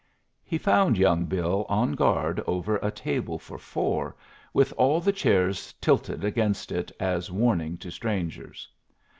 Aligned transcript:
He 0.43 0.57
found 0.57 0.97
young 0.97 1.25
Bill 1.25 1.63
on 1.69 1.91
guard 1.91 2.41
over 2.47 2.77
a 2.77 2.89
table 2.89 3.37
for 3.37 3.59
four, 3.59 4.15
with 4.51 4.73
all 4.75 4.99
the 4.99 5.11
chairs 5.13 5.73
tilted 5.73 6.23
against 6.23 6.71
it 6.71 6.91
as 6.99 7.29
warning 7.29 7.77
to 7.77 7.91
strangers. 7.91 8.67